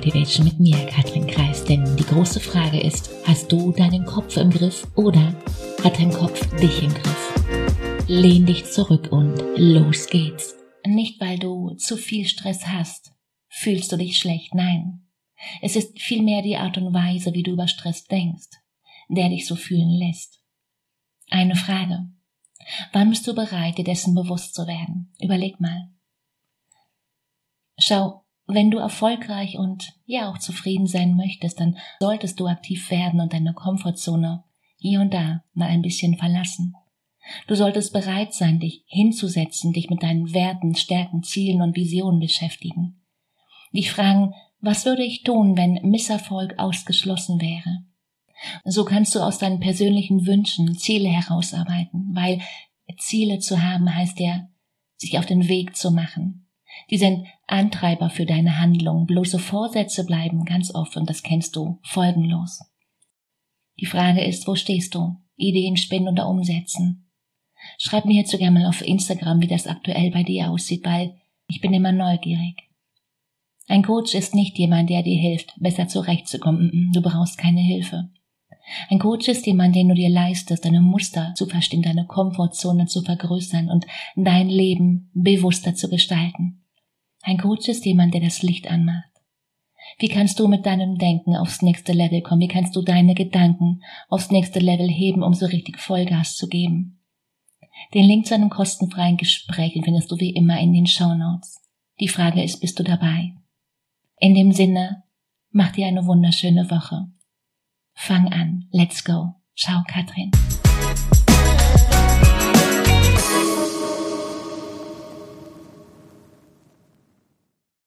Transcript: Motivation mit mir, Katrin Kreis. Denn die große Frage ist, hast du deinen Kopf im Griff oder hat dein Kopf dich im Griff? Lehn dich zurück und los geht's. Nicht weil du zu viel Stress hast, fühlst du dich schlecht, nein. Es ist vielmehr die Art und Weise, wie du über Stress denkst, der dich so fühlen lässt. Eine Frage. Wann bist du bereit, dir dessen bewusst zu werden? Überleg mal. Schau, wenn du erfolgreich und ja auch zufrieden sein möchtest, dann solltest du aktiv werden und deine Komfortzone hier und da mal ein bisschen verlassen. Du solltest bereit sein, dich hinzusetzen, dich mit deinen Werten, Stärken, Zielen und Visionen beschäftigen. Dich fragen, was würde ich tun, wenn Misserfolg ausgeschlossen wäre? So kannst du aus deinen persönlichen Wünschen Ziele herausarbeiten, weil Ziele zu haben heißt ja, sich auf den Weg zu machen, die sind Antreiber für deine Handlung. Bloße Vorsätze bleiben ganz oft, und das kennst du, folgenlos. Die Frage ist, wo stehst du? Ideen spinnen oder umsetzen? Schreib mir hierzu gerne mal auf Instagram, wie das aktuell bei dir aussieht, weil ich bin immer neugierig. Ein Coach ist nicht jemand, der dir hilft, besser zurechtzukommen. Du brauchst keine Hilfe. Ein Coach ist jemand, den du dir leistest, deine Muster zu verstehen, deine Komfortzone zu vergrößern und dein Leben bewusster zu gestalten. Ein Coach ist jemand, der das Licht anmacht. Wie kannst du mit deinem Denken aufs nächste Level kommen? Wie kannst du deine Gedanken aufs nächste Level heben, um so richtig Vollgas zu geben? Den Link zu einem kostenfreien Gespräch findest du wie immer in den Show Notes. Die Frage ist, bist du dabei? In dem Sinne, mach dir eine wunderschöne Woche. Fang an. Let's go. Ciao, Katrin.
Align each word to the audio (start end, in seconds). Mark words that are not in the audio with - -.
Motivation 0.00 0.46
mit 0.46 0.58
mir, 0.58 0.86
Katrin 0.86 1.26
Kreis. 1.26 1.62
Denn 1.62 1.94
die 1.98 2.06
große 2.06 2.40
Frage 2.40 2.80
ist, 2.80 3.10
hast 3.26 3.52
du 3.52 3.70
deinen 3.70 4.06
Kopf 4.06 4.38
im 4.38 4.48
Griff 4.48 4.88
oder 4.96 5.36
hat 5.84 5.98
dein 5.98 6.10
Kopf 6.10 6.40
dich 6.56 6.82
im 6.82 6.88
Griff? 6.88 8.06
Lehn 8.08 8.46
dich 8.46 8.64
zurück 8.64 9.12
und 9.12 9.36
los 9.56 10.06
geht's. 10.06 10.56
Nicht 10.86 11.20
weil 11.20 11.38
du 11.38 11.74
zu 11.74 11.98
viel 11.98 12.26
Stress 12.26 12.66
hast, 12.66 13.12
fühlst 13.50 13.92
du 13.92 13.98
dich 13.98 14.16
schlecht, 14.16 14.54
nein. 14.54 15.06
Es 15.60 15.76
ist 15.76 16.00
vielmehr 16.00 16.40
die 16.40 16.56
Art 16.56 16.78
und 16.78 16.94
Weise, 16.94 17.34
wie 17.34 17.42
du 17.42 17.50
über 17.50 17.68
Stress 17.68 18.04
denkst, 18.04 18.48
der 19.10 19.28
dich 19.28 19.46
so 19.46 19.54
fühlen 19.54 19.90
lässt. 19.90 20.40
Eine 21.28 21.56
Frage. 21.56 22.08
Wann 22.94 23.10
bist 23.10 23.26
du 23.26 23.34
bereit, 23.34 23.76
dir 23.76 23.84
dessen 23.84 24.14
bewusst 24.14 24.54
zu 24.54 24.66
werden? 24.66 25.12
Überleg 25.20 25.60
mal. 25.60 25.90
Schau, 27.78 28.19
wenn 28.54 28.70
du 28.70 28.78
erfolgreich 28.78 29.58
und 29.58 29.92
ja 30.06 30.30
auch 30.30 30.38
zufrieden 30.38 30.86
sein 30.86 31.16
möchtest, 31.16 31.60
dann 31.60 31.78
solltest 32.00 32.40
du 32.40 32.46
aktiv 32.46 32.90
werden 32.90 33.20
und 33.20 33.32
deine 33.32 33.54
Komfortzone 33.54 34.44
hier 34.76 35.00
und 35.00 35.12
da 35.12 35.44
mal 35.52 35.68
ein 35.68 35.82
bisschen 35.82 36.16
verlassen. 36.16 36.74
Du 37.46 37.54
solltest 37.54 37.92
bereit 37.92 38.32
sein, 38.34 38.60
dich 38.60 38.82
hinzusetzen, 38.86 39.72
dich 39.72 39.90
mit 39.90 40.02
deinen 40.02 40.32
Werten, 40.32 40.74
Stärken, 40.74 41.22
Zielen 41.22 41.60
und 41.60 41.76
Visionen 41.76 42.18
beschäftigen. 42.18 43.02
Dich 43.72 43.92
fragen, 43.92 44.34
was 44.60 44.84
würde 44.84 45.04
ich 45.04 45.22
tun, 45.22 45.56
wenn 45.56 45.80
Misserfolg 45.88 46.58
ausgeschlossen 46.58 47.40
wäre? 47.40 47.84
So 48.64 48.84
kannst 48.84 49.14
du 49.14 49.20
aus 49.20 49.38
deinen 49.38 49.60
persönlichen 49.60 50.26
Wünschen 50.26 50.76
Ziele 50.76 51.08
herausarbeiten, 51.08 52.10
weil 52.14 52.40
Ziele 52.98 53.38
zu 53.38 53.62
haben 53.62 53.94
heißt 53.94 54.18
ja, 54.18 54.48
sich 54.96 55.18
auf 55.18 55.26
den 55.26 55.48
Weg 55.48 55.76
zu 55.76 55.90
machen, 55.90 56.49
die 56.90 56.98
sind 56.98 57.26
Antreiber 57.46 58.10
für 58.10 58.26
deine 58.26 58.58
Handlung. 58.58 59.06
Bloße 59.06 59.38
Vorsätze 59.38 60.04
bleiben 60.04 60.44
ganz 60.44 60.74
oft, 60.74 60.96
und 60.96 61.08
das 61.08 61.22
kennst 61.22 61.56
du, 61.56 61.78
folgenlos. 61.82 62.60
Die 63.78 63.86
Frage 63.86 64.24
ist, 64.24 64.46
wo 64.46 64.54
stehst 64.54 64.94
du? 64.94 65.16
Ideen 65.36 65.76
spinnen 65.76 66.08
oder 66.08 66.28
umsetzen? 66.28 67.10
Schreib 67.78 68.04
mir 68.04 68.14
hierzu 68.14 68.38
gerne 68.38 68.60
mal 68.60 68.68
auf 68.68 68.82
Instagram, 68.82 69.40
wie 69.40 69.46
das 69.46 69.66
aktuell 69.66 70.10
bei 70.10 70.22
dir 70.22 70.50
aussieht, 70.50 70.84
weil 70.84 71.14
ich 71.48 71.60
bin 71.60 71.72
immer 71.72 71.92
neugierig. 71.92 72.56
Ein 73.66 73.82
Coach 73.82 74.14
ist 74.14 74.34
nicht 74.34 74.58
jemand, 74.58 74.90
der 74.90 75.02
dir 75.02 75.18
hilft, 75.18 75.54
besser 75.60 75.88
zurechtzukommen. 75.88 76.90
Du 76.92 77.02
brauchst 77.02 77.38
keine 77.38 77.60
Hilfe. 77.60 78.10
Ein 78.88 78.98
Coach 78.98 79.28
ist 79.28 79.46
jemand, 79.46 79.74
den 79.74 79.88
du 79.88 79.94
dir 79.94 80.08
leistest, 80.08 80.64
deine 80.64 80.80
Muster 80.80 81.32
zu 81.34 81.46
verstehen, 81.46 81.82
deine 81.82 82.06
Komfortzone 82.06 82.86
zu 82.86 83.02
vergrößern 83.02 83.68
und 83.68 83.86
dein 84.16 84.48
Leben 84.48 85.10
bewusster 85.14 85.74
zu 85.74 85.88
gestalten. 85.88 86.59
Ein 87.22 87.38
Coach 87.38 87.68
ist 87.68 87.84
jemand, 87.84 88.14
der 88.14 88.20
das 88.20 88.42
Licht 88.42 88.70
anmacht. 88.70 89.10
Wie 89.98 90.08
kannst 90.08 90.38
du 90.38 90.48
mit 90.48 90.66
deinem 90.66 90.96
Denken 90.96 91.36
aufs 91.36 91.62
nächste 91.62 91.92
Level 91.92 92.22
kommen? 92.22 92.40
Wie 92.40 92.48
kannst 92.48 92.74
du 92.76 92.82
deine 92.82 93.14
Gedanken 93.14 93.82
aufs 94.08 94.30
nächste 94.30 94.60
Level 94.60 94.88
heben, 94.88 95.22
um 95.22 95.34
so 95.34 95.46
richtig 95.46 95.78
Vollgas 95.78 96.36
zu 96.36 96.48
geben? 96.48 97.00
Den 97.94 98.04
Link 98.04 98.26
zu 98.26 98.34
einem 98.34 98.50
kostenfreien 98.50 99.16
Gespräch 99.16 99.78
findest 99.82 100.10
du 100.10 100.18
wie 100.18 100.30
immer 100.30 100.60
in 100.60 100.72
den 100.72 100.86
Show 100.86 101.14
Notes. 101.14 101.60
Die 101.98 102.08
Frage 102.08 102.42
ist, 102.42 102.60
bist 102.60 102.78
du 102.78 102.82
dabei? 102.82 103.34
In 104.18 104.34
dem 104.34 104.52
Sinne, 104.52 105.02
mach 105.50 105.72
dir 105.72 105.86
eine 105.86 106.06
wunderschöne 106.06 106.70
Woche. 106.70 107.08
Fang 107.94 108.32
an. 108.32 108.68
Let's 108.70 109.04
go. 109.04 109.34
Ciao, 109.56 109.82
Katrin. 109.86 110.30